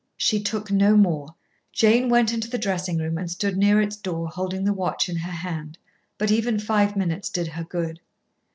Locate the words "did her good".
7.29-8.01